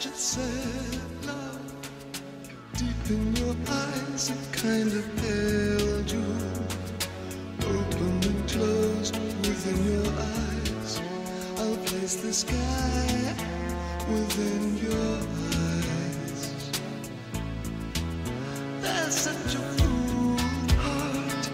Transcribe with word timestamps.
Just 0.00 0.34
said 0.34 1.26
love. 1.26 1.58
Deep 2.74 3.10
in 3.10 3.34
your 3.34 3.56
eyes, 3.68 4.30
it 4.30 4.52
kind 4.52 4.92
of 4.92 5.04
held 5.18 6.10
you. 6.12 6.24
Open 7.66 8.22
and 8.22 8.48
closed 8.48 9.16
within 9.16 9.92
your 9.92 10.06
eyes. 10.12 11.00
I'll 11.56 11.76
place 11.78 12.14
the 12.14 12.32
sky 12.32 13.34
within 14.08 14.78
your 14.78 15.16
eyes. 15.58 16.70
There's 18.80 19.14
such 19.16 19.56
a 19.56 19.58
cruel 19.78 20.38
heart 20.78 21.50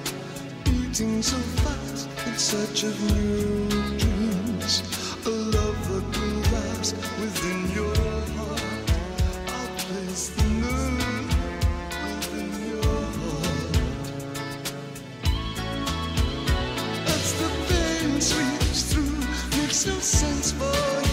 beating 0.67 1.23
so 1.23 1.39
fast. 1.39 2.11
It's 2.27 2.43
such 2.43 2.83
a 2.83 2.91
new. 3.15 3.84
no 19.83 19.99
sense 20.01 21.04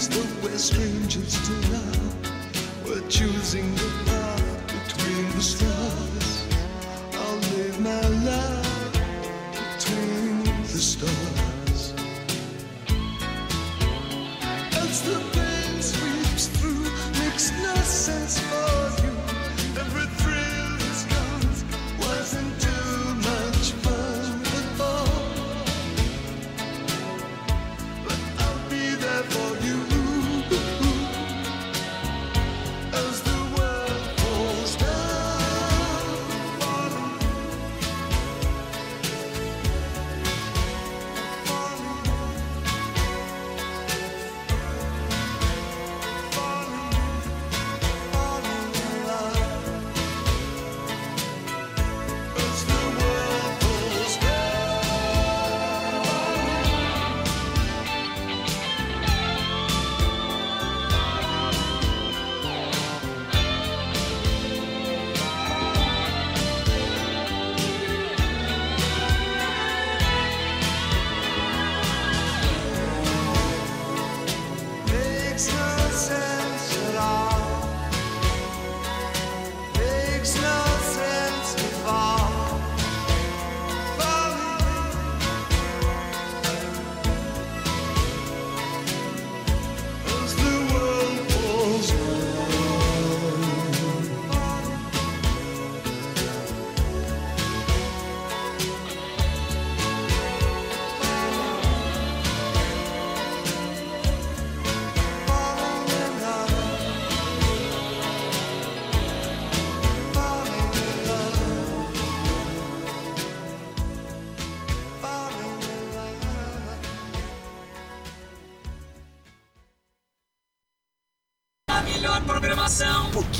times 0.00 0.08
though 0.08 0.48
we're 0.48 0.58
strangers 0.58 1.34
to 1.46 1.52
love, 1.72 2.86
we're 2.86 3.08
choosing 3.08 3.74
the 3.74 3.90
path 4.06 4.66
between 4.66 5.30
the 5.32 5.42
stars. 5.42 6.46
I'll 7.12 7.36
live 7.56 7.80
my 7.80 8.08
life 8.24 8.92
between 9.52 10.44
the 10.62 10.78
stars. 10.78 11.39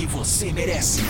que 0.00 0.06
você 0.06 0.50
merece. 0.50 1.03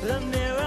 the 0.00 0.20
mirror 0.20 0.57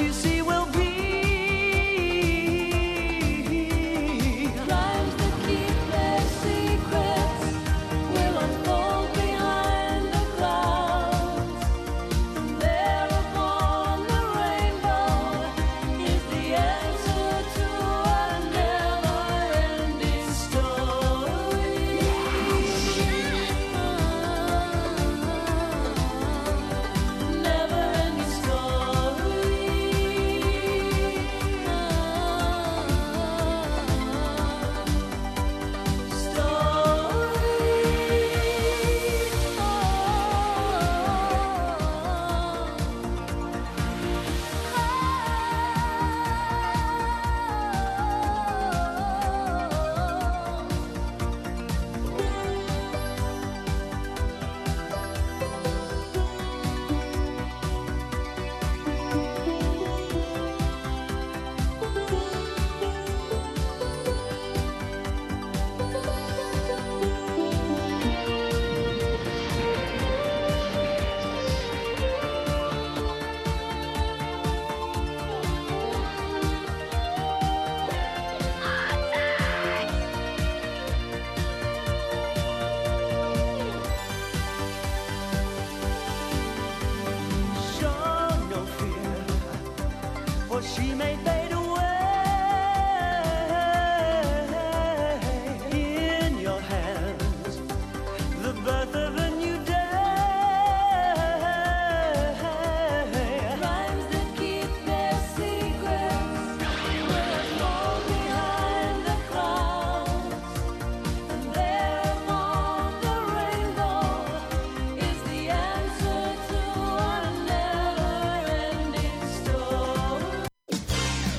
you 0.00 0.12
see 0.12 0.37
Bye. 68.00 68.37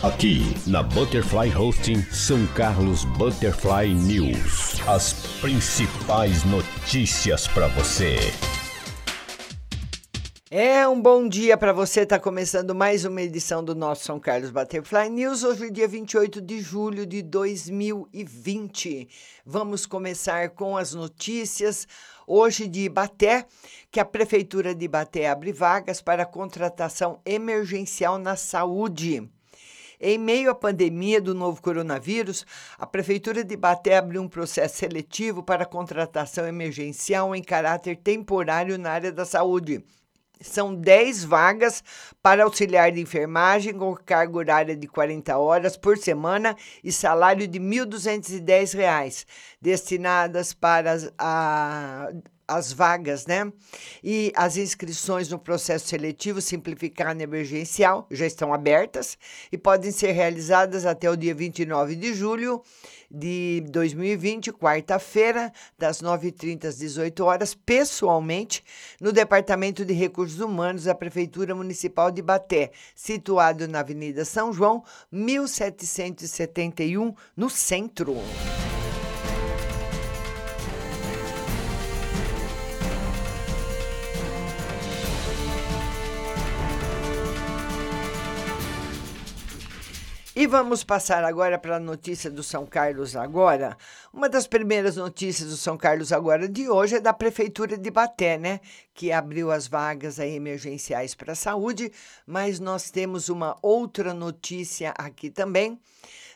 Aqui 0.10 0.42
na 0.66 0.82
Butterfly 0.82 1.56
Hosting 1.56 2.02
São 2.12 2.48
Carlos 2.48 3.06
Butterfly 3.06 3.94
News. 3.94 4.82
As 4.88 5.14
principais 5.40 6.44
notícias 6.46 7.48
para 7.48 7.68
você. 7.68 8.18
É 10.50 10.88
um 10.88 11.00
bom 11.00 11.30
dia 11.30 11.56
para 11.56 11.72
você. 11.72 12.02
Está 12.02 12.20
começando 12.20 12.74
mais 12.74 13.06
uma 13.06 13.22
edição 13.22 13.64
do 13.64 13.76
nosso 13.76 14.06
São 14.06 14.20
Carlos 14.20 14.50
Butterfly 14.50 15.10
News. 15.12 15.44
Hoje, 15.44 15.70
dia 15.70 15.88
28 15.88 16.42
de 16.42 16.60
julho 16.60 17.06
de 17.06 17.22
2020. 17.22 19.08
Vamos 19.46 19.86
começar 19.86 20.50
com 20.50 20.76
as 20.76 20.96
notícias. 20.96 21.88
Hoje 22.26 22.68
de 22.68 22.82
Ibaté, 22.82 23.46
que 23.92 24.00
a 24.00 24.06
Prefeitura 24.06 24.74
de 24.74 24.86
Ibaté 24.86 25.30
abre 25.30 25.54
vagas 25.54 26.02
para 26.02 26.26
contratação 26.26 27.22
emergencial 27.26 28.18
na 28.18 28.36
saúde. 28.36 29.30
Em 30.02 30.18
meio 30.18 30.50
à 30.50 30.56
pandemia 30.56 31.20
do 31.20 31.36
novo 31.36 31.62
coronavírus, 31.62 32.46
a 32.78 32.88
Prefeitura 32.88 33.44
de 33.44 33.54
Ibaté 33.54 33.98
abriu 33.98 34.22
um 34.22 34.30
processo 34.30 34.78
seletivo 34.78 35.44
para 35.44 35.66
contratação 35.66 36.48
emergencial 36.48 37.36
em 37.36 37.44
caráter 37.44 37.98
temporário 37.98 38.78
na 38.78 38.92
área 38.92 39.12
da 39.12 39.26
saúde. 39.26 39.84
São 40.40 40.74
10 40.74 41.26
vagas 41.26 41.84
para 42.24 42.46
auxiliar 42.46 42.94
de 42.94 43.02
enfermagem 43.02 43.74
com 43.74 43.94
carga 43.94 44.38
horária 44.38 44.74
de 44.74 44.88
40 44.88 45.38
horas 45.38 45.76
por 45.76 45.98
semana 45.98 46.56
e 46.82 46.94
salário 46.94 47.46
de 47.46 47.60
R$ 47.60 47.66
1.210, 47.66 49.26
destinadas 49.62 50.54
para 50.54 50.96
a, 51.18 52.10
as 52.50 52.74
vagas, 52.74 53.28
né? 53.28 53.52
E 54.04 54.34
as 54.36 54.58
inscrições 54.58 55.30
no 55.30 55.38
processo 55.38 55.88
seletivo 55.88 56.42
simplificado 56.42 57.22
emergencial 57.22 58.08
já 58.10 58.26
estão 58.26 58.52
abertas 58.54 59.18
e 59.52 59.58
podem 59.58 59.92
ser 59.92 60.12
realizadas 60.12 60.86
até 60.86 61.10
o 61.10 61.16
dia 61.16 61.36
29 61.36 61.96
de 61.96 62.14
julho 62.14 62.62
de 63.12 63.64
2020, 63.70 64.54
quarta-feira, 64.54 65.52
das 65.78 66.02
9h30 66.02 66.66
às 66.66 66.78
18 66.78 67.26
horas, 67.26 67.56
pessoalmente, 67.56 68.64
no 69.02 69.12
Departamento 69.12 69.84
de 69.84 69.94
Recursos 69.94 70.40
Humanos 70.40 70.84
da 70.84 70.94
Prefeitura 70.94 71.56
Municipal 71.56 72.12
de 72.12 72.22
Baté, 72.22 72.70
situado 72.94 73.68
na 73.68 73.80
Avenida 73.80 74.24
São 74.26 74.54
João, 74.54 74.84
1771, 75.12 77.16
no 77.36 77.50
centro. 77.50 78.16
E 90.40 90.48
vamos 90.48 90.86
passar 90.86 91.26
agora 91.26 91.60
para 91.60 91.76
a 91.76 91.80
notícia 91.82 92.32
do 92.32 92.42
São 92.42 92.66
Carlos 92.66 93.14
agora. 93.14 93.76
Uma 94.14 94.30
das 94.30 94.48
primeiras 94.48 94.96
notícias 94.96 95.50
do 95.50 95.58
São 95.58 95.78
Carlos 95.78 96.14
agora 96.14 96.48
de 96.48 96.70
hoje 96.70 96.96
é 96.96 97.02
da 97.02 97.12
Prefeitura 97.12 97.78
de 97.78 97.92
Baté, 97.92 98.38
né? 98.38 98.62
Que 98.94 99.12
abriu 99.12 99.52
as 99.52 99.68
vagas 99.68 100.18
aí 100.18 100.34
emergenciais 100.36 101.14
para 101.14 101.34
a 101.34 101.36
saúde, 101.36 101.92
mas 102.26 102.58
nós 102.58 102.90
temos 102.90 103.28
uma 103.28 103.58
outra 103.62 104.14
notícia 104.14 104.94
aqui 104.98 105.30
também. 105.30 105.78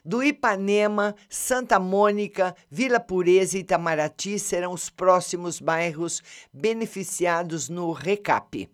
Do 0.04 0.22
Ipanema, 0.22 1.16
Santa 1.30 1.80
Mônica, 1.80 2.54
Vila 2.70 3.00
Pureza 3.00 3.58
e 3.58 3.62
Itamaraty 3.62 4.38
serão 4.38 4.74
os 4.74 4.90
próximos 4.90 5.62
bairros 5.62 6.22
beneficiados 6.52 7.70
no 7.70 7.94
RECAP. 7.94 8.70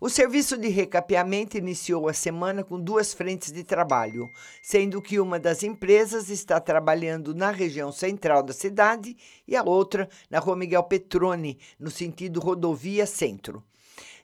O 0.00 0.10
serviço 0.10 0.56
de 0.58 0.68
recapeamento 0.68 1.56
iniciou 1.56 2.08
a 2.08 2.12
semana 2.12 2.62
com 2.62 2.78
duas 2.78 3.14
frentes 3.14 3.50
de 3.50 3.64
trabalho, 3.64 4.30
sendo 4.62 5.00
que 5.00 5.18
uma 5.18 5.38
das 5.38 5.62
empresas 5.62 6.28
está 6.28 6.60
trabalhando 6.60 7.34
na 7.34 7.50
região 7.50 7.90
central 7.90 8.42
da 8.42 8.52
cidade 8.52 9.16
e 9.48 9.56
a 9.56 9.62
outra 9.62 10.08
na 10.28 10.38
Rua 10.38 10.56
Miguel 10.56 10.82
Petrone, 10.82 11.58
no 11.80 11.90
sentido 11.90 12.40
rodovia 12.40 13.06
centro. 13.06 13.64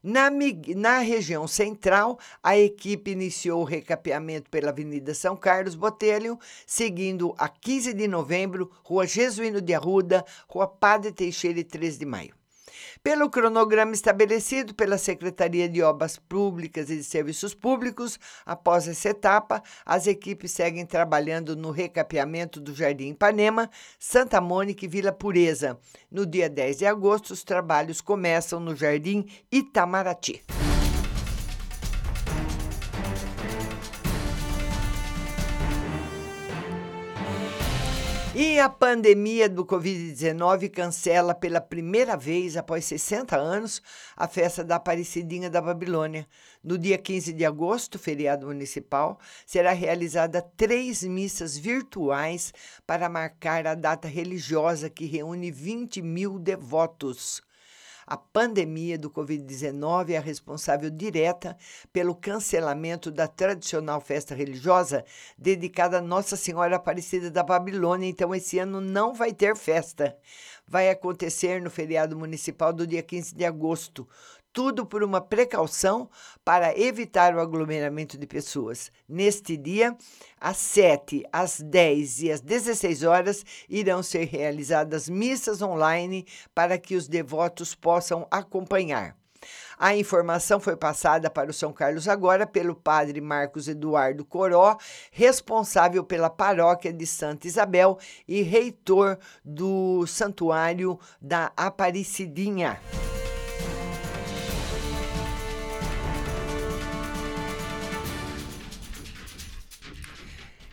Na, 0.02 0.28
na, 0.74 0.98
região 0.98 1.46
central, 1.46 2.18
a 2.42 2.58
equipe 2.58 3.12
iniciou 3.12 3.60
o 3.60 3.64
recapeamento 3.64 4.50
pela 4.50 4.70
Avenida 4.70 5.14
São 5.14 5.36
Carlos 5.36 5.76
Botelho, 5.76 6.36
seguindo 6.66 7.32
a 7.38 7.48
15 7.48 7.94
de 7.94 8.08
novembro, 8.08 8.68
Rua 8.82 9.06
Jesuíno 9.06 9.60
de 9.60 9.72
Arruda, 9.72 10.24
Rua 10.48 10.66
Padre 10.66 11.12
Teixeira 11.12 11.60
e 11.60 11.64
3 11.64 11.98
de 11.98 12.04
maio. 12.04 12.41
Pelo 13.04 13.28
cronograma 13.28 13.94
estabelecido 13.94 14.76
pela 14.76 14.96
Secretaria 14.96 15.68
de 15.68 15.82
Obras 15.82 16.16
Públicas 16.16 16.88
e 16.88 16.96
de 16.96 17.02
Serviços 17.02 17.52
Públicos, 17.52 18.16
após 18.46 18.86
essa 18.86 19.08
etapa, 19.08 19.60
as 19.84 20.06
equipes 20.06 20.52
seguem 20.52 20.86
trabalhando 20.86 21.56
no 21.56 21.72
recapeamento 21.72 22.60
do 22.60 22.72
Jardim 22.72 23.08
Ipanema, 23.08 23.68
Santa 23.98 24.40
Mônica 24.40 24.84
e 24.84 24.88
Vila 24.88 25.10
Pureza. 25.10 25.76
No 26.08 26.24
dia 26.24 26.48
10 26.48 26.78
de 26.78 26.86
agosto, 26.86 27.32
os 27.32 27.42
trabalhos 27.42 28.00
começam 28.00 28.60
no 28.60 28.76
Jardim 28.76 29.26
Itamaraty. 29.50 30.40
E 38.34 38.58
a 38.58 38.66
pandemia 38.66 39.46
do 39.46 39.62
Covid-19 39.62 40.70
cancela 40.70 41.34
pela 41.34 41.60
primeira 41.60 42.16
vez, 42.16 42.56
após 42.56 42.86
60 42.86 43.36
anos, 43.36 43.82
a 44.16 44.26
festa 44.26 44.64
da 44.64 44.76
Aparecidinha 44.76 45.50
da 45.50 45.60
Babilônia. 45.60 46.26
No 46.64 46.78
dia 46.78 46.96
15 46.96 47.30
de 47.34 47.44
agosto, 47.44 47.98
feriado 47.98 48.46
municipal, 48.46 49.20
será 49.44 49.72
realizada 49.72 50.40
três 50.40 51.02
missas 51.02 51.58
virtuais 51.58 52.54
para 52.86 53.06
marcar 53.06 53.66
a 53.66 53.74
data 53.74 54.08
religiosa 54.08 54.88
que 54.88 55.04
reúne 55.04 55.50
20 55.50 56.00
mil 56.00 56.38
devotos. 56.38 57.42
A 58.12 58.16
pandemia 58.18 58.98
do 58.98 59.10
Covid-19 59.10 60.10
é 60.10 60.18
responsável 60.18 60.90
direta 60.90 61.56
pelo 61.90 62.14
cancelamento 62.14 63.10
da 63.10 63.26
tradicional 63.26 64.02
festa 64.02 64.34
religiosa 64.34 65.02
dedicada 65.38 65.96
a 65.96 66.02
Nossa 66.02 66.36
Senhora 66.36 66.76
Aparecida 66.76 67.30
da 67.30 67.42
Babilônia. 67.42 68.06
Então, 68.06 68.34
esse 68.34 68.58
ano 68.58 68.82
não 68.82 69.14
vai 69.14 69.32
ter 69.32 69.56
festa. 69.56 70.14
Vai 70.68 70.90
acontecer 70.90 71.62
no 71.62 71.70
feriado 71.70 72.14
municipal 72.14 72.70
do 72.70 72.86
dia 72.86 73.02
15 73.02 73.34
de 73.34 73.46
agosto 73.46 74.06
tudo 74.52 74.84
por 74.84 75.02
uma 75.02 75.20
precaução 75.20 76.08
para 76.44 76.78
evitar 76.78 77.34
o 77.34 77.40
aglomeramento 77.40 78.18
de 78.18 78.26
pessoas. 78.26 78.92
Neste 79.08 79.56
dia, 79.56 79.96
às 80.40 80.56
7, 80.58 81.24
às 81.32 81.60
10 81.60 82.22
e 82.22 82.32
às 82.32 82.40
16 82.40 83.02
horas, 83.02 83.44
irão 83.68 84.02
ser 84.02 84.24
realizadas 84.24 85.08
missas 85.08 85.62
online 85.62 86.26
para 86.54 86.78
que 86.78 86.94
os 86.94 87.08
devotos 87.08 87.74
possam 87.74 88.26
acompanhar. 88.30 89.16
A 89.78 89.96
informação 89.96 90.60
foi 90.60 90.76
passada 90.76 91.28
para 91.28 91.50
o 91.50 91.52
São 91.52 91.72
Carlos 91.72 92.06
agora 92.06 92.46
pelo 92.46 92.74
padre 92.74 93.20
Marcos 93.20 93.66
Eduardo 93.66 94.24
Coró, 94.24 94.76
responsável 95.10 96.04
pela 96.04 96.30
paróquia 96.30 96.92
de 96.92 97.06
Santa 97.06 97.48
Isabel 97.48 97.98
e 98.28 98.42
reitor 98.42 99.18
do 99.44 100.06
Santuário 100.06 100.98
da 101.20 101.52
Aparecidinha. 101.56 102.80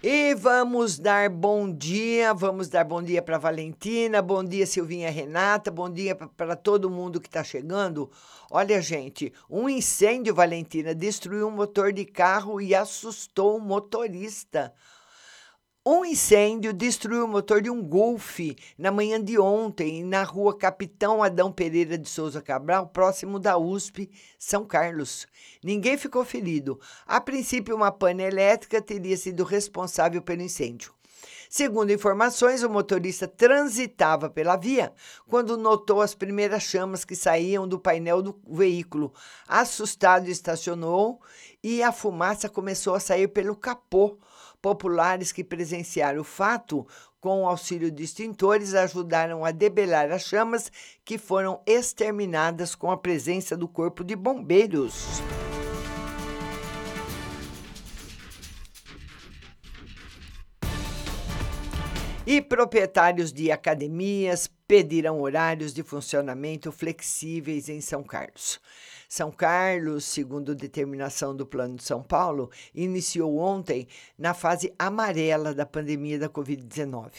E 0.01 0.33
vamos 0.33 0.97
dar 0.97 1.29
bom 1.29 1.69
dia, 1.69 2.33
vamos 2.33 2.69
dar 2.69 2.85
bom 2.85 3.03
dia 3.03 3.21
para 3.21 3.37
Valentina, 3.37 4.21
bom 4.21 4.41
dia 4.41 4.65
Silvinha 4.65 5.11
Renata, 5.11 5.69
bom 5.69 5.89
dia 5.89 6.15
para 6.15 6.55
todo 6.55 6.89
mundo 6.89 7.19
que 7.19 7.27
está 7.27 7.43
chegando. 7.43 8.09
Olha, 8.49 8.81
gente, 8.81 9.33
um 9.49 9.67
incêndio, 9.67 10.33
Valentina, 10.33 10.95
destruiu 10.95 11.49
um 11.49 11.51
motor 11.51 11.91
de 11.91 12.05
carro 12.05 12.61
e 12.61 12.73
assustou 12.73 13.57
o 13.57 13.61
motorista. 13.61 14.73
Um 15.91 16.05
incêndio 16.05 16.72
destruiu 16.72 17.25
o 17.25 17.27
motor 17.27 17.63
de 17.63 17.69
um 17.72 17.81
Golf 17.81 18.38
na 18.77 18.91
manhã 18.91 19.19
de 19.19 19.39
ontem, 19.39 20.03
na 20.03 20.22
rua 20.22 20.55
Capitão 20.55 21.24
Adão 21.24 21.51
Pereira 21.51 21.98
de 21.98 22.08
Souza 22.08 22.43
Cabral, 22.43 22.86
próximo 22.89 23.39
da 23.39 23.58
USP, 23.58 24.08
São 24.38 24.63
Carlos. 24.63 25.25
Ninguém 25.63 25.98
ficou 25.98 26.24
ferido. 26.24 26.79
A 27.08 27.19
princípio, 27.19 27.75
uma 27.75 27.91
pane 27.91 28.22
elétrica 28.22 28.79
teria 28.79 29.17
sido 29.17 29.43
responsável 29.43 30.22
pelo 30.22 30.43
incêndio. 30.43 30.93
Segundo 31.50 31.91
informações, 31.91 32.62
o 32.62 32.69
motorista 32.69 33.27
transitava 33.27 34.29
pela 34.29 34.55
via 34.55 34.93
quando 35.27 35.58
notou 35.58 36.01
as 36.03 36.13
primeiras 36.13 36.62
chamas 36.62 37.03
que 37.03 37.15
saíam 37.15 37.67
do 37.67 37.79
painel 37.79 38.22
do 38.22 38.39
veículo. 38.48 39.12
Assustado, 39.48 40.29
estacionou 40.29 41.19
e 41.63 41.81
a 41.81 41.91
fumaça 41.91 42.48
começou 42.48 42.93
a 42.93 43.00
sair 43.00 43.27
pelo 43.29 43.55
capô. 43.55 44.19
Populares 44.61 45.31
que 45.31 45.43
presenciaram 45.43 46.19
o 46.19 46.23
fato, 46.23 46.85
com 47.21 47.43
o 47.43 47.47
auxílio 47.47 47.89
de 47.89 48.03
extintores, 48.03 48.73
ajudaram 48.73 49.45
a 49.45 49.51
debelar 49.51 50.11
as 50.11 50.23
chamas 50.23 50.69
que 51.05 51.17
foram 51.17 51.61
exterminadas 51.65 52.75
com 52.75 52.91
a 52.91 52.97
presença 52.97 53.55
do 53.55 53.67
Corpo 53.69 54.03
de 54.03 54.17
Bombeiros. 54.17 55.21
E 62.27 62.41
proprietários 62.41 63.33
de 63.33 63.51
academias 63.51 64.47
pedirão 64.67 65.21
horários 65.21 65.73
de 65.73 65.81
funcionamento 65.81 66.71
flexíveis 66.71 67.69
em 67.69 67.81
São 67.81 68.03
Carlos. 68.03 68.59
São 69.11 69.31
Carlos, 69.31 70.05
segundo 70.05 70.53
determinação 70.53 71.35
do 71.35 71.43
Plano 71.43 71.77
de 71.77 71.83
São 71.83 72.03
Paulo, 72.03 72.51
iniciou 72.75 73.39
ontem 73.39 73.87
na 74.15 74.35
fase 74.35 74.71
amarela 74.77 75.51
da 75.51 75.65
pandemia 75.65 76.19
da 76.19 76.29
Covid-19. 76.29 77.11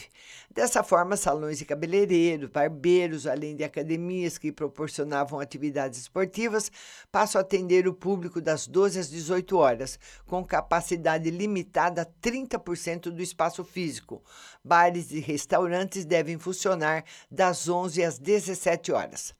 Dessa 0.49 0.83
forma, 0.83 1.17
salões 1.17 1.57
de 1.57 1.65
cabeleireiros, 1.65 2.49
barbeiros, 2.49 3.27
além 3.27 3.57
de 3.57 3.65
academias 3.65 4.37
que 4.37 4.53
proporcionavam 4.53 5.37
atividades 5.37 5.99
esportivas, 5.99 6.71
passam 7.11 7.39
a 7.39 7.41
atender 7.41 7.85
o 7.85 7.93
público 7.93 8.39
das 8.39 8.67
12 8.67 8.97
às 8.97 9.09
18 9.09 9.57
horas, 9.57 9.99
com 10.25 10.45
capacidade 10.45 11.29
limitada 11.29 12.03
a 12.03 12.05
30% 12.05 13.11
do 13.11 13.21
espaço 13.21 13.65
físico. 13.65 14.23
Bares 14.63 15.11
e 15.11 15.19
restaurantes 15.19 16.05
devem 16.05 16.39
funcionar 16.39 17.03
das 17.29 17.67
11 17.67 18.01
às 18.01 18.17
17 18.17 18.93
horas. 18.93 19.35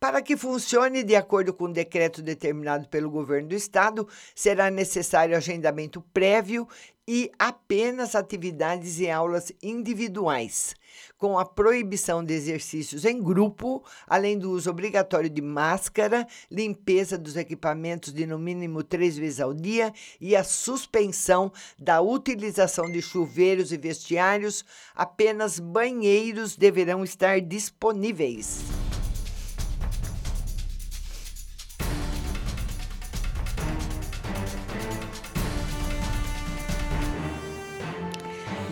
Para 0.00 0.20
que 0.20 0.36
funcione 0.36 1.02
de 1.02 1.16
acordo 1.16 1.54
com 1.54 1.64
o 1.64 1.72
decreto 1.84 2.22
determinado 2.22 2.88
pelo 2.88 3.10
governo 3.10 3.48
do 3.48 3.54
estado, 3.54 4.08
será 4.34 4.70
necessário 4.70 5.36
agendamento 5.36 6.00
prévio 6.12 6.66
e 7.06 7.30
apenas 7.38 8.14
atividades 8.14 8.98
e 8.98 9.10
aulas 9.10 9.52
individuais, 9.62 10.74
com 11.18 11.38
a 11.38 11.44
proibição 11.44 12.24
de 12.24 12.32
exercícios 12.32 13.04
em 13.04 13.22
grupo, 13.22 13.84
além 14.06 14.38
do 14.38 14.50
uso 14.50 14.70
obrigatório 14.70 15.28
de 15.28 15.42
máscara, 15.42 16.26
limpeza 16.50 17.18
dos 17.18 17.36
equipamentos 17.36 18.10
de 18.10 18.24
no 18.24 18.38
mínimo 18.38 18.82
três 18.82 19.18
vezes 19.18 19.40
ao 19.40 19.52
dia 19.52 19.92
e 20.18 20.34
a 20.34 20.42
suspensão 20.42 21.52
da 21.78 22.00
utilização 22.00 22.90
de 22.90 23.02
chuveiros 23.02 23.70
e 23.70 23.76
vestiários. 23.76 24.64
Apenas 24.94 25.58
banheiros 25.58 26.56
deverão 26.56 27.04
estar 27.04 27.38
disponíveis. 27.42 28.83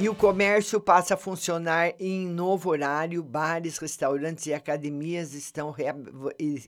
E 0.02 0.08
o 0.08 0.16
comércio 0.16 0.80
passa 0.80 1.14
a 1.14 1.16
funcionar 1.16 1.94
em 1.96 2.26
novo 2.26 2.70
horário. 2.70 3.22
Bares, 3.22 3.78
restaurantes 3.78 4.46
e 4.46 4.52
academias 4.52 5.32
estão 5.32 5.70
rea- 5.70 5.94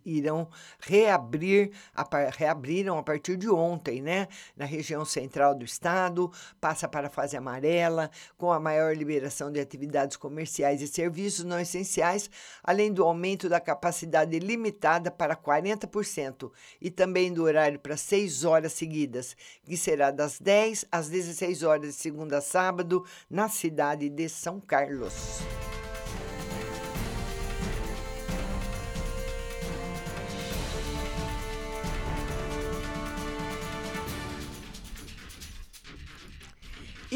irão 0.06 0.48
reabrir, 0.78 1.72
a 1.92 2.06
reabriram 2.30 2.96
a 2.96 3.02
partir 3.02 3.36
de 3.36 3.50
ontem, 3.50 4.00
né? 4.00 4.28
Na 4.56 4.64
região 4.64 5.04
central 5.04 5.52
do 5.52 5.64
estado, 5.64 6.30
passa 6.60 6.86
para 6.86 7.08
a 7.08 7.10
fase 7.10 7.36
amarela, 7.36 8.08
com 8.38 8.52
a 8.52 8.60
maior 8.60 8.96
liberação 8.96 9.50
de 9.50 9.58
atividades 9.58 10.16
comerciais 10.16 10.80
e 10.80 10.86
serviços 10.86 11.44
não 11.44 11.58
essenciais, 11.58 12.30
além 12.62 12.92
do 12.92 13.02
aumento 13.02 13.48
da 13.48 13.58
capacidade 13.58 14.38
limitada 14.38 15.10
para 15.10 15.34
40% 15.34 16.52
e 16.80 16.88
também 16.88 17.32
do 17.32 17.42
horário 17.42 17.80
para 17.80 17.96
6 17.96 18.44
horas 18.44 18.74
seguidas, 18.74 19.36
que 19.64 19.76
será 19.76 20.12
das 20.12 20.38
10 20.38 20.84
às 20.92 21.08
16 21.08 21.64
horas 21.64 21.88
de 21.88 22.00
segunda 22.00 22.38
a 22.38 22.40
sábado, 22.40 23.04
na 23.30 23.48
cidade 23.48 24.08
de 24.08 24.28
São 24.28 24.60
Carlos. 24.60 25.40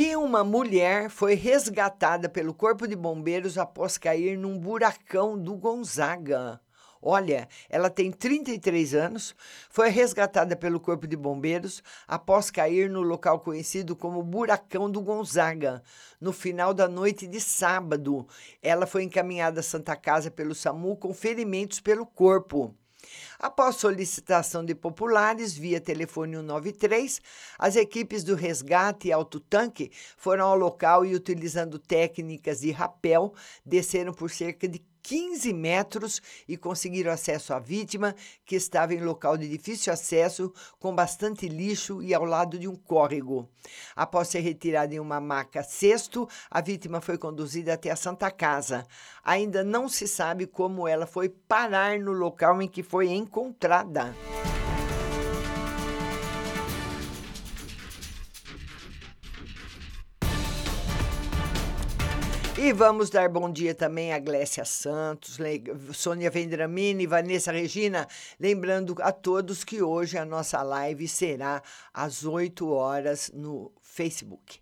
E 0.00 0.15
uma 0.15 0.45
mulher 0.45 1.11
foi 1.11 1.35
resgatada 1.35 2.29
pelo 2.29 2.55
Corpo 2.55 2.87
de 2.87 2.95
Bombeiros 2.95 3.59
após 3.59 3.99
cair 3.99 4.38
num 4.38 4.57
buracão 4.57 5.37
do 5.37 5.57
Gonzaga. 5.57 6.61
Olha, 7.00 7.49
ela 7.69 7.88
tem 7.88 8.11
33 8.11 8.95
anos, 8.95 9.35
foi 9.71 9.88
resgatada 9.88 10.57
pelo 10.57 10.81
Corpo 10.81 11.07
de 11.07 11.17
Bombeiros 11.17 11.83
após 12.07 12.50
cair 12.50 12.90
no 12.90 13.02
local 13.02 13.40
conhecido 13.40 13.95
como 13.95 14.23
Buracão 14.23 14.90
do 14.90 15.00
Gonzaga, 15.00 15.83
no 16.21 16.33
final 16.33 16.75
da 16.75 16.88
noite 16.88 17.26
de 17.26 17.40
sábado. 17.40 18.26
Ela 18.62 18.87
foi 18.87 19.05
encaminhada 19.05 19.61
à 19.61 19.62
Santa 19.62 19.95
Casa 19.95 20.31
pelo 20.31 20.55
SAMU 20.55 20.97
com 20.97 21.14
ferimentos 21.14 21.81
pelo 21.81 22.05
corpo. 22.05 22.75
Após 23.38 23.76
solicitação 23.76 24.64
de 24.64 24.75
populares 24.75 25.57
via 25.57 25.81
telefone 25.81 26.37
193, 26.37 27.21
as 27.59 27.76
equipes 27.76 28.25
do 28.25 28.35
resgate 28.35 29.09
e 29.09 29.12
autotanque 29.12 29.90
foram 30.17 30.47
ao 30.47 30.57
local 30.57 31.07
e, 31.07 31.14
utilizando 31.14 31.78
técnicas 31.78 32.61
de 32.61 32.73
rapel, 32.73 33.33
desceram 33.64 34.12
por 34.12 34.31
cerca 34.31 34.67
de 34.67 34.81
15 35.02 35.52
metros 35.52 36.21
e 36.47 36.57
conseguiram 36.57 37.12
acesso 37.12 37.52
à 37.55 37.59
vítima, 37.59 38.14
que 38.45 38.57
estava 38.57 38.95
em 38.95 39.00
local 39.00 39.37
de 39.37 39.49
difícil 39.49 39.93
acesso, 39.93 40.52
com 40.78 40.95
bastante 40.95 41.49
lixo 41.49 42.02
e 42.02 42.14
ao 42.14 42.25
lado 42.25 42.59
de 42.59 42.69
um 42.69 42.76
córrego. 42.76 43.49
Após 43.95 44.28
ser 44.28 44.40
retirada 44.40 44.95
em 44.95 45.00
uma 45.00 45.21
maca 45.21 45.62
cesto, 45.62 46.28
a 46.50 46.61
vítima 46.61 47.00
foi 47.00 47.19
conduzida 47.19 47.75
até 47.75 47.90
a 47.90 47.97
Santa 47.97 48.31
Casa. 48.31 48.87
Ainda 49.25 49.64
não 49.64 49.88
se 49.88 50.07
sabe 50.07 50.47
como 50.47 50.87
ela 50.87 51.07
foi 51.07 51.28
parar 51.28 51.99
no 51.99 52.12
local 52.12 52.61
em 52.62 52.69
que 52.69 52.83
foi 52.83 53.09
encontrada. 53.09 54.14
E 62.61 62.73
vamos 62.73 63.09
dar 63.09 63.29
bom 63.29 63.49
dia 63.53 63.73
também 63.73 64.12
a 64.12 64.19
Glécia 64.19 64.65
Santos, 64.65 65.38
Sônia 65.95 66.29
Vendramini, 66.29 67.07
Vanessa 67.07 67.53
Regina. 67.53 68.09
Lembrando 68.38 68.97
a 69.00 69.12
todos 69.12 69.62
que 69.62 69.81
hoje 69.81 70.19
a 70.19 70.25
nossa 70.25 70.61
live 70.65 71.07
será 71.07 71.62
às 71.95 72.25
8 72.25 72.69
horas 72.69 73.31
no 73.33 73.71
Facebook. 73.81 74.59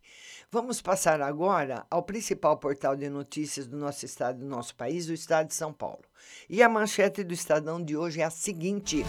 Vamos 0.52 0.82
passar 0.82 1.22
agora 1.22 1.86
ao 1.90 2.02
principal 2.02 2.58
portal 2.58 2.94
de 2.94 3.08
notícias 3.08 3.66
do 3.66 3.78
nosso 3.78 4.04
estado, 4.04 4.40
do 4.40 4.46
nosso 4.46 4.76
país, 4.76 5.08
o 5.08 5.14
estado 5.14 5.48
de 5.48 5.54
São 5.54 5.72
Paulo. 5.72 6.04
E 6.50 6.62
a 6.62 6.68
manchete 6.68 7.24
do 7.24 7.32
Estadão 7.32 7.82
de 7.82 7.96
hoje 7.96 8.20
é 8.20 8.24
a 8.24 8.30
seguinte. 8.30 9.06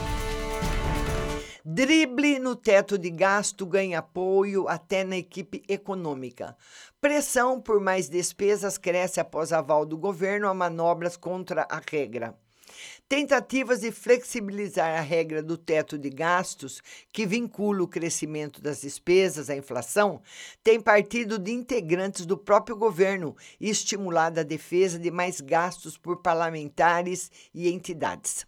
Drible 1.70 2.40
no 2.40 2.56
teto 2.56 2.98
de 2.98 3.10
gasto 3.10 3.66
ganha 3.66 4.00
apoio 4.00 4.70
até 4.70 5.04
na 5.04 5.18
equipe 5.18 5.62
econômica. 5.68 6.56
Pressão 7.02 7.60
por 7.60 7.82
mais 7.82 8.08
despesas 8.08 8.78
cresce 8.78 9.20
após 9.20 9.52
aval 9.52 9.86
do 9.86 9.98
governo 9.98 10.48
a 10.48 10.54
manobras 10.54 11.18
contra 11.18 11.68
a 11.70 11.82
regra. 11.92 12.34
Tentativas 13.10 13.82
de 13.82 13.92
flexibilizar 13.92 14.98
a 14.98 15.02
regra 15.02 15.44
do 15.44 15.58
teto 15.58 15.98
de 15.98 16.10
gastos, 16.10 16.82
que 17.12 17.26
vincula 17.26 17.84
o 17.84 17.88
crescimento 17.88 18.62
das 18.62 18.80
despesas 18.80 19.50
à 19.50 19.56
inflação, 19.58 20.22
têm 20.64 20.80
partido 20.80 21.38
de 21.38 21.52
integrantes 21.52 22.26
do 22.26 22.38
próprio 22.38 22.78
governo 22.78 23.36
e 23.60 23.70
estimulado 23.70 24.40
a 24.40 24.44
defesa 24.44 24.98
de 24.98 25.12
mais 25.12 25.42
gastos 25.42 25.98
por 25.98 26.22
parlamentares 26.22 27.30
e 27.54 27.68
entidades. 27.68 28.48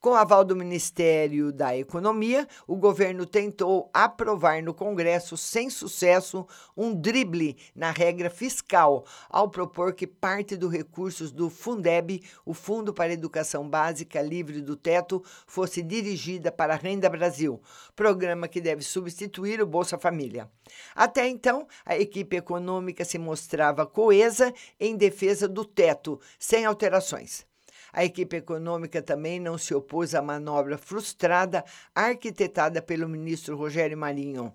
Com 0.00 0.14
aval 0.14 0.44
do 0.44 0.56
Ministério 0.56 1.52
da 1.52 1.76
Economia, 1.76 2.46
o 2.66 2.76
governo 2.76 3.26
tentou 3.26 3.90
aprovar 3.92 4.62
no 4.62 4.72
Congresso, 4.72 5.36
sem 5.36 5.68
sucesso, 5.68 6.46
um 6.76 6.94
drible 6.94 7.56
na 7.74 7.90
regra 7.90 8.30
fiscal, 8.30 9.04
ao 9.28 9.48
propor 9.48 9.92
que 9.92 10.06
parte 10.06 10.56
dos 10.56 10.72
recursos 10.72 11.30
do 11.32 11.50
Fundeb, 11.50 12.22
o 12.44 12.54
Fundo 12.54 12.94
para 12.94 13.12
Educação 13.12 13.68
Básica 13.68 14.22
Livre 14.22 14.60
do 14.60 14.76
Teto, 14.76 15.22
fosse 15.46 15.82
dirigida 15.82 16.50
para 16.50 16.74
a 16.74 16.76
Renda 16.76 17.08
Brasil, 17.08 17.60
programa 17.94 18.48
que 18.48 18.60
deve 18.60 18.82
substituir 18.82 19.60
o 19.60 19.66
Bolsa 19.66 19.98
Família. 19.98 20.50
Até 20.94 21.28
então, 21.28 21.66
a 21.84 21.96
equipe 21.96 22.36
econômica 22.36 23.04
se 23.04 23.18
mostrava 23.18 23.86
coesa 23.86 24.52
em 24.78 24.96
defesa 24.96 25.48
do 25.48 25.64
teto, 25.64 26.20
sem 26.38 26.64
alterações. 26.64 27.49
A 27.92 28.04
equipe 28.04 28.36
econômica 28.36 29.02
também 29.02 29.40
não 29.40 29.58
se 29.58 29.74
opôs 29.74 30.14
à 30.14 30.22
manobra 30.22 30.78
frustrada 30.78 31.64
arquitetada 31.94 32.80
pelo 32.80 33.08
ministro 33.08 33.56
Rogério 33.56 33.96
Marinho 33.96 34.52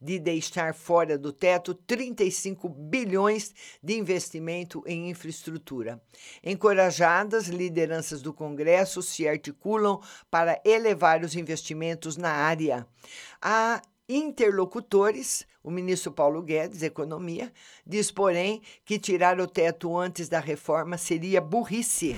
de 0.00 0.18
deixar 0.18 0.74
fora 0.74 1.18
do 1.18 1.32
teto 1.32 1.74
35 1.74 2.68
bilhões 2.68 3.54
de 3.82 3.94
investimento 3.98 4.82
em 4.86 5.10
infraestrutura. 5.10 6.00
Encorajadas, 6.42 7.48
lideranças 7.48 8.22
do 8.22 8.32
Congresso 8.32 9.02
se 9.02 9.28
articulam 9.28 10.00
para 10.30 10.60
elevar 10.64 11.22
os 11.22 11.34
investimentos 11.34 12.16
na 12.16 12.30
área. 12.30 12.86
Há 13.40 13.82
interlocutores, 14.08 15.46
o 15.62 15.70
ministro 15.70 16.12
Paulo 16.12 16.40
Guedes, 16.42 16.82
Economia, 16.82 17.52
diz, 17.84 18.10
porém, 18.10 18.62
que 18.84 18.98
tirar 18.98 19.40
o 19.40 19.48
teto 19.48 19.96
antes 19.96 20.28
da 20.28 20.38
reforma 20.38 20.96
seria 20.96 21.40
burrice. 21.40 22.14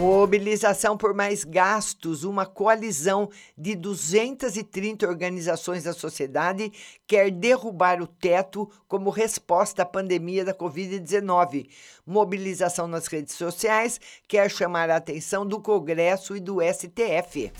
Mobilização 0.00 0.96
por 0.96 1.12
mais 1.12 1.44
gastos. 1.44 2.24
Uma 2.24 2.46
coalizão 2.46 3.28
de 3.56 3.74
230 3.74 5.06
organizações 5.06 5.84
da 5.84 5.92
sociedade 5.92 6.72
quer 7.06 7.30
derrubar 7.30 8.00
o 8.00 8.06
teto 8.06 8.66
como 8.88 9.10
resposta 9.10 9.82
à 9.82 9.84
pandemia 9.84 10.42
da 10.42 10.54
Covid-19. 10.54 11.68
Mobilização 12.06 12.88
nas 12.88 13.08
redes 13.08 13.34
sociais 13.34 14.00
quer 14.26 14.50
chamar 14.50 14.88
a 14.88 14.96
atenção 14.96 15.44
do 15.44 15.60
Congresso 15.60 16.34
e 16.34 16.40
do 16.40 16.60
STF. 16.62 17.52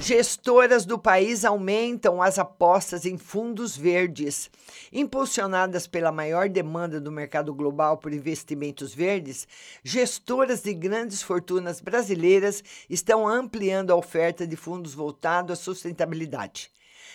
Gestoras 0.00 0.86
do 0.86 0.96
país 0.96 1.44
aumentam 1.44 2.22
as 2.22 2.38
apostas 2.38 3.04
em 3.04 3.18
fundos 3.18 3.76
verdes. 3.76 4.48
Impulsionadas 4.92 5.88
pela 5.88 6.12
maior 6.12 6.48
demanda 6.48 7.00
do 7.00 7.10
mercado 7.10 7.52
global 7.52 7.98
por 7.98 8.12
investimentos 8.12 8.94
verdes, 8.94 9.46
gestoras 9.82 10.62
de 10.62 10.72
grandes 10.72 11.20
fortunas 11.20 11.80
brasileiras 11.80 12.62
estão 12.88 13.26
ampliando 13.26 13.90
a 13.90 13.96
oferta 13.96 14.46
de 14.46 14.54
fundos 14.54 14.94
voltados 14.94 15.58
à 15.58 15.62
sustentabilidade. 15.62 16.70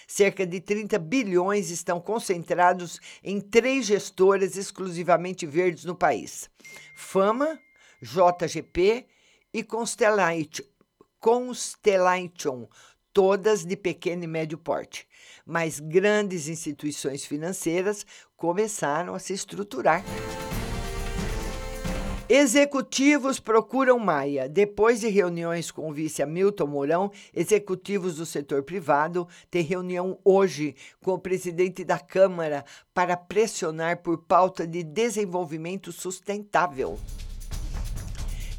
Cerca 0.06 0.46
de 0.46 0.60
30 0.60 1.00
bilhões 1.00 1.72
estão 1.72 2.02
concentrados 2.02 3.00
em 3.24 3.40
três 3.40 3.86
gestoras 3.86 4.58
exclusivamente 4.58 5.46
verdes 5.46 5.86
no 5.86 5.96
país: 5.96 6.50
Fama, 6.96 7.58
JGP 8.02 9.08
e 9.54 9.64
Constellation. 9.64 10.73
Constellation, 11.24 12.68
todas 13.14 13.64
de 13.64 13.78
pequeno 13.78 14.26
e 14.26 14.28
médio 14.28 14.58
porte. 14.58 15.08
Mas 15.46 15.80
grandes 15.80 16.50
instituições 16.50 17.24
financeiras 17.24 18.06
começaram 18.36 19.16
a 19.16 19.20
se 19.20 19.32
estruturar. 19.32 20.04
Executivos 22.28 23.40
procuram 23.40 23.98
Maia. 24.00 24.50
Depois 24.50 25.00
de 25.00 25.08
reuniões 25.08 25.72
com 25.72 25.90
o 25.90 25.94
vice 25.94 26.22
Hamilton 26.22 26.68
Mourão, 26.68 27.12
executivos 27.34 28.18
do 28.18 28.26
setor 28.26 28.64
privado 28.64 29.26
têm 29.50 29.64
reunião 29.64 30.20
hoje 30.26 30.76
com 31.02 31.14
o 31.14 31.20
presidente 31.20 31.86
da 31.86 32.00
Câmara 32.00 32.66
para 32.94 33.16
pressionar 33.16 34.04
por 34.04 34.18
pauta 34.18 34.68
de 34.68 34.84
desenvolvimento 34.84 35.90
sustentável. 35.94 37.00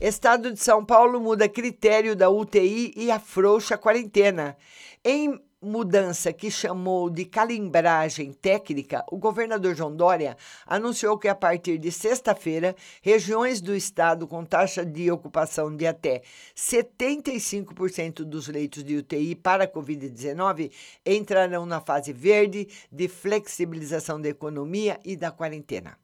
Estado 0.07 0.53
de 0.53 0.63
São 0.63 0.85
Paulo 0.85 1.19
muda 1.19 1.49
critério 1.49 2.15
da 2.15 2.29
UTI 2.29 2.93
e 2.95 3.11
afrouxa 3.11 3.75
a 3.75 3.79
quarentena. 3.79 4.55
Em 5.03 5.41
mudança 5.63 6.31
que 6.31 6.51
chamou 6.51 7.09
de 7.09 7.25
calimbragem 7.25 8.31
técnica, 8.31 9.03
o 9.11 9.17
governador 9.17 9.75
João 9.75 9.97
Dória 9.97 10.37
anunciou 10.67 11.17
que 11.17 11.27
a 11.27 11.35
partir 11.35 11.79
de 11.79 11.91
sexta-feira, 11.91 12.77
regiões 13.01 13.63
do 13.63 13.75
estado 13.75 14.29
com 14.29 14.45
taxa 14.45 14.85
de 14.85 15.11
ocupação 15.11 15.75
de 15.75 15.87
até 15.87 16.21
75% 16.55 18.25
dos 18.25 18.47
leitos 18.47 18.85
de 18.85 18.99
UTI 18.99 19.35
para 19.35 19.65
a 19.65 19.73
Covid-19 19.73 20.71
entrarão 21.07 21.65
na 21.65 21.81
fase 21.81 22.13
verde 22.13 22.69
de 22.93 23.09
flexibilização 23.09 24.21
da 24.21 24.29
economia 24.29 25.01
e 25.03 25.17
da 25.17 25.31
quarentena. 25.31 25.97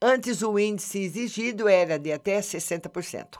Antes, 0.00 0.42
o 0.42 0.58
índice 0.58 1.00
exigido 1.00 1.68
era 1.68 1.98
de 1.98 2.12
até 2.12 2.40
60%. 2.40 3.38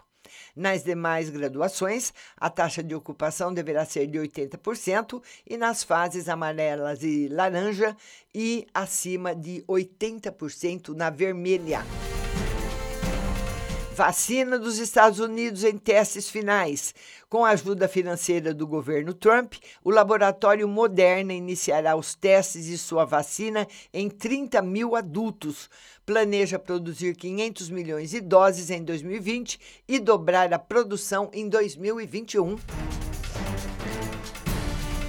Nas 0.56 0.84
demais 0.84 1.30
graduações, 1.30 2.12
a 2.36 2.48
taxa 2.48 2.82
de 2.82 2.94
ocupação 2.94 3.52
deverá 3.52 3.84
ser 3.84 4.06
de 4.06 4.18
80% 4.18 5.20
e 5.48 5.56
nas 5.56 5.82
fases 5.82 6.28
amarelas 6.28 7.02
e 7.02 7.28
laranja 7.28 7.96
e 8.32 8.66
acima 8.72 9.34
de 9.34 9.64
80% 9.68 10.90
na 10.90 11.10
vermelha. 11.10 11.84
Vacina 13.94 14.58
dos 14.58 14.78
Estados 14.78 15.20
Unidos 15.20 15.62
em 15.62 15.78
testes 15.78 16.28
finais. 16.28 16.92
Com 17.28 17.44
a 17.44 17.50
ajuda 17.50 17.86
financeira 17.86 18.52
do 18.52 18.66
governo 18.66 19.14
Trump, 19.14 19.54
o 19.84 19.90
laboratório 19.90 20.66
Moderna 20.66 21.32
iniciará 21.32 21.94
os 21.94 22.12
testes 22.12 22.64
de 22.64 22.76
sua 22.76 23.04
vacina 23.04 23.68
em 23.92 24.10
30 24.10 24.60
mil 24.62 24.96
adultos. 24.96 25.70
Planeja 26.04 26.58
produzir 26.58 27.14
500 27.14 27.70
milhões 27.70 28.10
de 28.10 28.20
doses 28.20 28.68
em 28.68 28.82
2020 28.82 29.60
e 29.86 30.00
dobrar 30.00 30.52
a 30.52 30.58
produção 30.58 31.30
em 31.32 31.48
2021. 31.48 32.56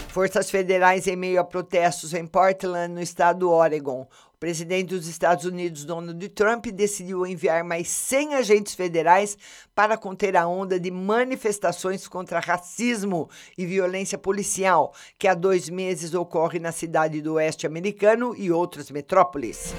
Forças 0.08 0.50
federais 0.50 1.06
em 1.06 1.14
meio 1.14 1.38
a 1.38 1.44
protestos 1.44 2.14
em 2.14 2.26
Portland, 2.26 2.94
no 2.94 3.02
estado 3.02 3.40
do 3.40 3.50
Oregon. 3.50 4.08
O 4.38 4.46
presidente 4.48 4.94
dos 4.94 5.08
Estados 5.08 5.44
Unidos, 5.44 5.84
Donald 5.84 6.28
Trump, 6.28 6.66
decidiu 6.66 7.26
enviar 7.26 7.64
mais 7.64 7.88
100 7.88 8.36
agentes 8.36 8.72
federais 8.72 9.36
para 9.74 9.96
conter 9.96 10.36
a 10.36 10.46
onda 10.46 10.78
de 10.78 10.92
manifestações 10.92 12.06
contra 12.06 12.38
racismo 12.38 13.28
e 13.58 13.66
violência 13.66 14.16
policial 14.16 14.94
que 15.18 15.26
há 15.26 15.34
dois 15.34 15.68
meses 15.68 16.14
ocorre 16.14 16.60
na 16.60 16.70
cidade 16.70 17.20
do 17.20 17.34
oeste 17.34 17.66
americano 17.66 18.32
e 18.38 18.48
outras 18.52 18.92
metrópoles. 18.92 19.74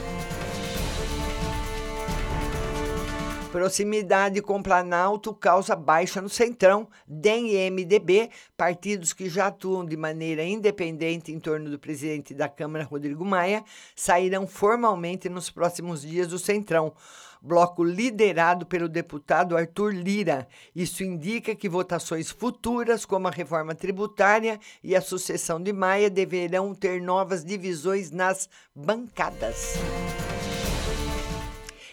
Proximidade 3.51 4.43
com 4.43 4.61
Planalto 4.61 5.33
causa 5.33 5.75
baixa 5.75 6.21
no 6.21 6.29
Centrão, 6.29 6.87
DEM 7.07 7.49
e 7.49 7.71
MDB, 7.71 8.29
partidos 8.55 9.11
que 9.11 9.27
já 9.27 9.47
atuam 9.47 9.83
de 9.83 9.97
maneira 9.97 10.43
independente 10.43 11.31
em 11.31 11.39
torno 11.39 11.71
do 11.71 11.79
presidente 11.79 12.31
da 12.31 12.47
Câmara, 12.47 12.85
Rodrigo 12.85 13.25
Maia, 13.25 13.63
sairão 13.95 14.45
formalmente 14.45 15.27
nos 15.29 15.49
próximos 15.49 16.03
dias 16.03 16.27
do 16.27 16.37
Centrão. 16.37 16.93
Bloco 17.41 17.83
liderado 17.83 18.67
pelo 18.67 18.87
deputado 18.87 19.57
Arthur 19.57 19.95
Lira. 19.95 20.47
Isso 20.75 21.03
indica 21.03 21.55
que 21.55 21.67
votações 21.67 22.29
futuras, 22.29 23.03
como 23.03 23.27
a 23.27 23.31
reforma 23.31 23.73
tributária 23.73 24.59
e 24.83 24.95
a 24.95 25.01
sucessão 25.01 25.59
de 25.59 25.73
Maia, 25.73 26.09
deverão 26.09 26.75
ter 26.75 27.01
novas 27.01 27.43
divisões 27.43 28.11
nas 28.11 28.47
bancadas. 28.75 29.73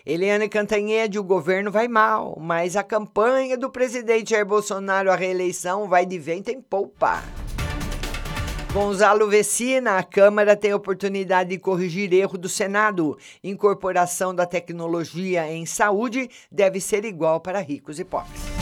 Eliane 0.06 0.48
Cantanhede, 0.48 1.18
o 1.18 1.24
governo 1.24 1.68
vai 1.68 1.88
mal, 1.88 2.38
mas 2.40 2.76
a 2.76 2.84
campanha 2.84 3.58
do 3.58 3.68
presidente 3.68 4.30
Jair 4.30 4.46
Bolsonaro 4.46 5.10
à 5.10 5.16
reeleição 5.16 5.88
vai 5.88 6.06
de 6.06 6.16
vento 6.16 6.48
em 6.48 6.60
polpa. 6.60 7.24
Gonzalo 8.72 9.26
Vecina, 9.28 9.98
a 9.98 10.04
Câmara 10.04 10.54
tem 10.54 10.70
a 10.70 10.76
oportunidade 10.76 11.50
de 11.50 11.58
corrigir 11.58 12.12
erro 12.12 12.38
do 12.38 12.48
Senado. 12.48 13.18
Incorporação 13.42 14.32
da 14.32 14.46
tecnologia 14.46 15.50
em 15.50 15.66
saúde 15.66 16.30
deve 16.52 16.80
ser 16.80 17.04
igual 17.04 17.40
para 17.40 17.58
ricos 17.58 17.98
e 17.98 18.04
pobres. 18.04 18.55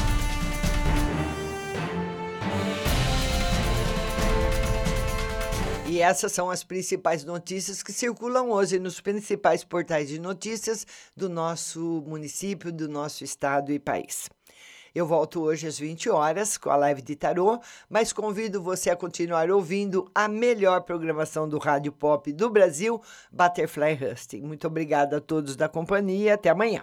E 5.94 6.00
essas 6.00 6.32
são 6.32 6.50
as 6.50 6.64
principais 6.64 7.24
notícias 7.24 7.80
que 7.80 7.92
circulam 7.92 8.50
hoje 8.50 8.80
nos 8.80 9.00
principais 9.00 9.62
portais 9.62 10.08
de 10.08 10.18
notícias 10.18 10.84
do 11.16 11.28
nosso 11.28 12.02
município, 12.04 12.72
do 12.72 12.88
nosso 12.88 13.22
estado 13.22 13.70
e 13.70 13.78
país. 13.78 14.28
Eu 14.92 15.06
volto 15.06 15.40
hoje 15.40 15.68
às 15.68 15.78
20 15.78 16.10
horas 16.10 16.58
com 16.58 16.68
a 16.68 16.74
live 16.74 17.00
de 17.00 17.14
tarô, 17.14 17.60
mas 17.88 18.12
convido 18.12 18.60
você 18.60 18.90
a 18.90 18.96
continuar 18.96 19.48
ouvindo 19.52 20.10
a 20.12 20.26
melhor 20.26 20.80
programação 20.80 21.48
do 21.48 21.58
Rádio 21.58 21.92
Pop 21.92 22.32
do 22.32 22.50
Brasil, 22.50 23.00
Butterfly 23.30 23.96
Husting. 24.02 24.40
Muito 24.40 24.66
obrigada 24.66 25.18
a 25.18 25.20
todos 25.20 25.54
da 25.54 25.68
companhia. 25.68 26.34
Até 26.34 26.48
amanhã. 26.50 26.82